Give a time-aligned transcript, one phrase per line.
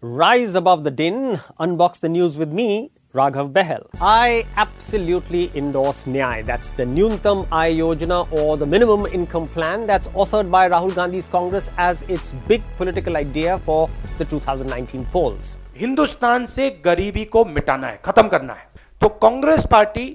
[0.00, 3.84] Rise above the din, unbox the news with me, Raghav Behel.
[4.00, 6.46] I absolutely endorse Nyay.
[6.46, 11.26] That's the Nyuntam Aay Yojana or the minimum income plan that's authored by Rahul Gandhi's
[11.26, 15.56] Congress as its big political idea for the 2019 polls.
[15.76, 18.68] Hindustan से गरीबी को मिटाना है खत्म करना है
[19.02, 20.06] तो Congress party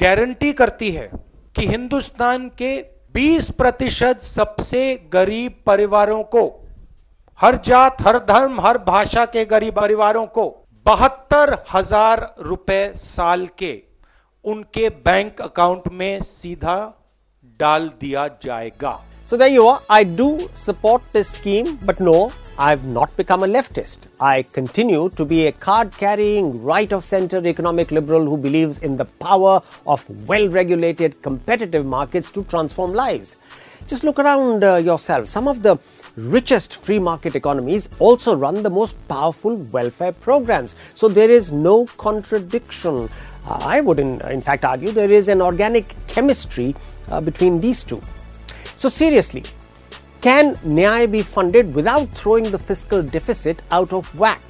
[0.00, 1.10] guarantee करती है
[1.56, 2.72] कि हिंदुस्तान के
[3.18, 4.82] 20 प्रतिशत सबसे
[5.12, 6.46] गरीब परिवारों को
[7.38, 10.44] हर जात, हर धर्म, हर भाषा के गरीब परिवारों को
[10.86, 13.70] बहत्तर हज़ार रुपए साल के
[14.44, 16.74] उनके बैंक अकाउंट में सीधा
[17.60, 18.92] डाल दिया जाएगा।
[19.30, 22.14] So they you I do support this scheme but no
[22.60, 27.04] I have not become a leftist I continue to be a card carrying right of
[27.04, 32.94] centre economic liberal who believes in the power of well regulated competitive markets to transform
[32.94, 33.36] lives
[33.90, 34.64] just look around
[34.98, 35.62] yourself some of
[36.18, 40.74] richest free market economies also run the most powerful welfare programs.
[40.94, 43.08] So there is no contradiction.
[43.46, 46.74] Uh, I would, in, in fact, argue there is an organic chemistry
[47.10, 48.00] uh, between these two.
[48.76, 49.44] So, seriously,
[50.20, 54.42] can Nyay be funded without throwing the fiscal deficit out of whack?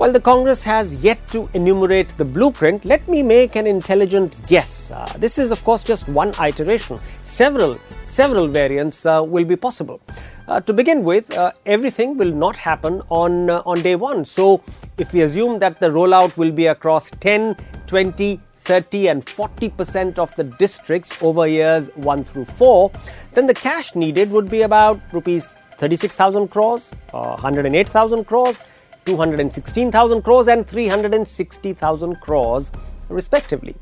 [0.00, 4.90] While the Congress has yet to enumerate the blueprint, let me make an intelligent guess.
[4.90, 6.98] Uh, this is, of course, just one iteration.
[7.20, 10.00] Several, several variants uh, will be possible.
[10.48, 14.24] Uh, to begin with, uh, everything will not happen on uh, on day one.
[14.24, 14.62] So,
[14.96, 17.54] if we assume that the rollout will be across 10,
[17.86, 22.90] 20, 30 and 40% of the districts over years 1 through 4,
[23.34, 28.60] then the cash needed would be about rupees 36,000 crores, uh, 108,000 crores,
[29.04, 32.70] 216,000 crores, and 360,000 crores,
[33.08, 33.76] respectively.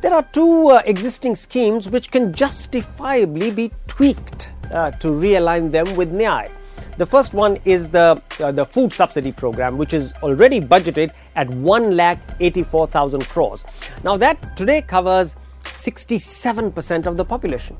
[0.00, 5.96] There are two uh, existing schemes which can justifiably be tweaked uh, to realign them
[5.96, 6.50] with Nyay.
[6.98, 11.48] The first one is the uh, the food subsidy program, which is already budgeted at
[11.50, 13.64] one lakh eighty four thousand crores.
[14.02, 15.36] Now that today covers
[15.74, 17.76] sixty seven percent of the population.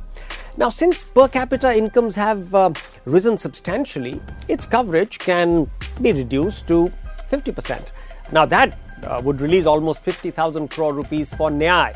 [0.56, 2.72] Now, since per capita incomes have uh,
[3.04, 5.70] risen substantially, its coverage can
[6.00, 6.90] be reduced to
[7.28, 7.92] fifty percent.
[8.32, 11.94] Now that uh, would release almost fifty thousand crore rupees for Nyay.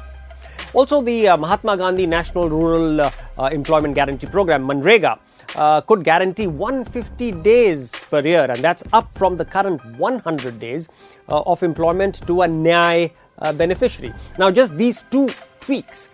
[0.73, 5.19] Also, the uh, Mahatma Gandhi National Rural uh, uh, Employment Guarantee Program, MNREGA,
[5.57, 10.89] uh, could guarantee 150 days per year, and that's up from the current 100 days
[11.27, 13.11] of employment to a Nyay
[13.57, 14.15] beneficiary.
[14.39, 15.29] Now, just these two
[15.61, 16.09] tweaks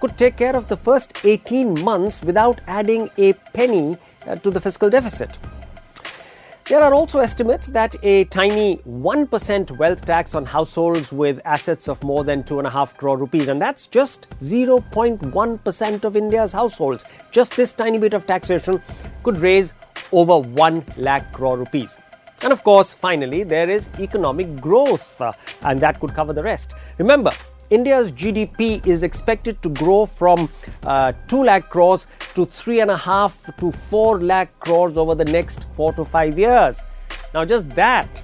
[0.00, 3.96] could take care of the first 18 months without adding a penny
[4.26, 5.38] uh, to the fiscal deficit.
[6.66, 12.02] There are also estimates that a tiny 1% wealth tax on households with assets of
[12.02, 17.04] more than 2.5 crore rupees, and that's just 0.1% of India's households.
[17.30, 18.80] Just this tiny bit of taxation
[19.22, 19.74] could raise
[20.12, 21.98] over 1 lakh crore rupees.
[22.42, 25.32] And of course, finally, there is economic growth, uh,
[25.62, 26.74] and that could cover the rest.
[26.98, 27.32] Remember,
[27.72, 30.50] India's GDP is expected to grow from
[30.82, 36.04] uh, 2 lakh crores to 3.5 to 4 lakh crores over the next 4 to
[36.04, 36.82] 5 years.
[37.32, 38.22] Now, just that,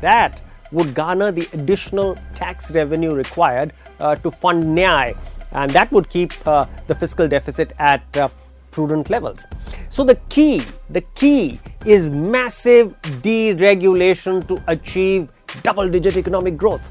[0.00, 0.40] that
[0.72, 5.14] would garner the additional tax revenue required uh, to fund Nyay,
[5.52, 8.30] and that would keep uh, the fiscal deficit at uh,
[8.70, 9.44] prudent levels.
[9.90, 15.28] So, the key, the key is massive deregulation to achieve
[15.62, 16.90] double digit economic growth.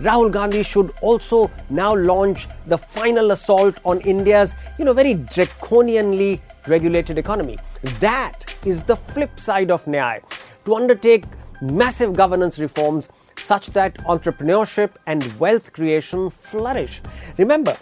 [0.00, 6.40] Rahul Gandhi should also now launch the final assault on India's, you know, very draconianly
[6.66, 7.58] regulated economy.
[8.00, 10.22] That is the flip side of Nyay.
[10.64, 11.24] To undertake
[11.60, 17.02] massive governance reforms such that entrepreneurship and wealth creation flourish.
[17.38, 17.76] Remember,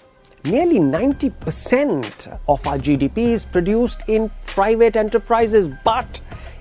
[0.45, 6.21] nearly 90% of our GDP is produced in private enterprises, but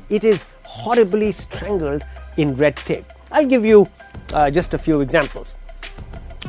[0.10, 2.04] it is horribly strangled
[2.38, 3.06] in red tape.
[3.32, 3.90] I'll give you
[4.34, 5.56] uh, just a few examples.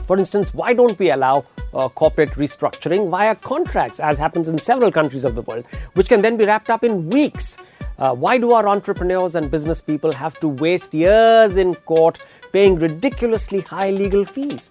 [0.06, 1.44] For instance, why don't we allow
[1.74, 6.22] uh, corporate restructuring via contracts, as happens in several countries of the world, which can
[6.22, 7.56] then be wrapped up in weeks?
[7.98, 12.18] Uh, why do our entrepreneurs and business people have to waste years in court
[12.52, 14.70] paying ridiculously high legal fees?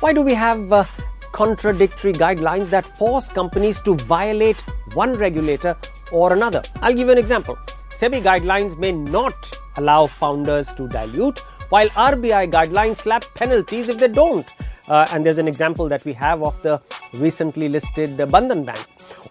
[0.00, 0.84] Why do we have uh,
[1.32, 4.60] contradictory guidelines that force companies to violate
[4.94, 5.76] one regulator
[6.10, 6.62] or another?
[6.82, 7.56] I'll give you an example.
[7.90, 11.40] SEBI guidelines may not allow founders to dilute,
[11.70, 14.52] while RBI guidelines slap penalties if they don't.
[14.88, 16.80] Uh, and there's an example that we have of the
[17.12, 18.78] recently listed Bandhan Bank.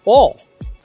[0.04, 0.36] Or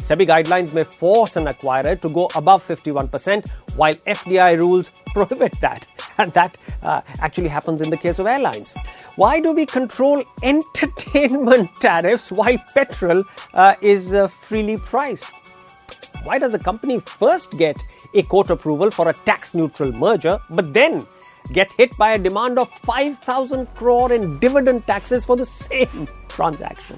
[0.02, 5.88] SEBI guidelines may force an acquirer to go above 51%, while FDI rules prohibit that.
[6.18, 8.74] And that uh, actually happens in the case of airlines.
[9.16, 15.32] Why do we control entertainment tariffs while petrol uh, is uh, freely priced?
[16.24, 17.82] Why does a company first get
[18.14, 21.08] a court approval for a tax neutral merger, but then
[21.52, 26.98] get hit by a demand of 5,000 crore in dividend taxes for the same transaction?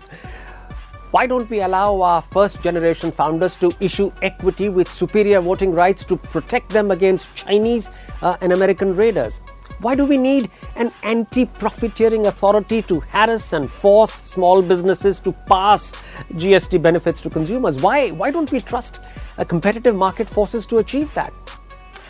[1.12, 6.04] Why don't we allow our first generation founders to issue equity with superior voting rights
[6.06, 7.92] to protect them against Chinese
[8.24, 9.40] uh, and American raiders?
[9.80, 15.34] Why do we need an anti profiteering authority to harass and force small businesses to
[15.46, 15.94] pass
[16.34, 17.82] GST benefits to consumers?
[17.82, 19.02] Why, why don't we trust
[19.38, 21.34] uh, competitive market forces to achieve that?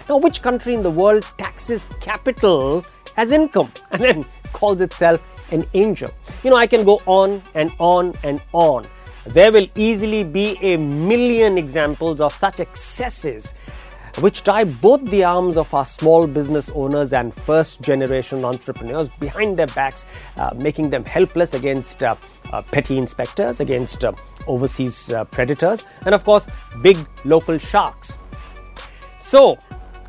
[0.10, 2.86] Now, which country in the world taxes capital
[3.18, 5.22] as income and then calls itself
[5.52, 6.12] an angel?
[6.44, 8.86] You know, I can go on and on and on.
[9.26, 13.54] There will easily be a million examples of such excesses
[14.20, 19.58] which tie both the arms of our small business owners and first generation entrepreneurs behind
[19.58, 20.06] their backs,
[20.38, 22.16] uh, making them helpless against uh,
[22.52, 24.14] uh, petty inspectors, against uh,
[24.46, 26.48] overseas uh, predators, and of course,
[26.82, 28.20] big local sharks.
[29.18, 29.58] So,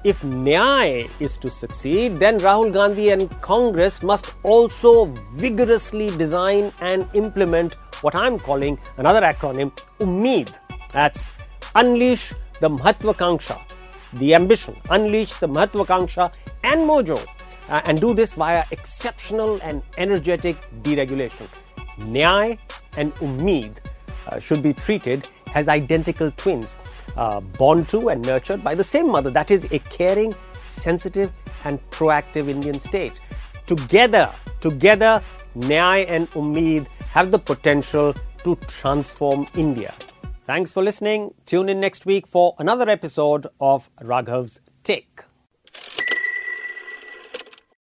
[0.04, 7.08] if Nyay is to succeed, then Rahul Gandhi and Congress must also vigorously design and
[7.14, 10.52] implement what I'm calling another acronym, Ummeed.
[10.92, 11.32] That's
[11.74, 13.58] Unleash the Mahatvakanksha,
[14.14, 17.18] the ambition, unleash the Mahatvakanksha and mojo,
[17.68, 21.48] uh, and do this via exceptional and energetic deregulation.
[21.98, 22.58] Nyay
[22.96, 23.76] and Ummeed
[24.28, 26.76] uh, should be treated as identical twins,
[27.16, 30.34] uh, born to and nurtured by the same mother, that is, a caring,
[30.64, 31.32] sensitive,
[31.64, 33.20] and proactive Indian state.
[33.66, 34.30] Together,
[34.60, 35.22] together,
[35.56, 39.94] Nyay and Ummeed have the potential to transform India.
[40.44, 41.32] Thanks for listening.
[41.46, 45.22] Tune in next week for another episode of Raghav's Take.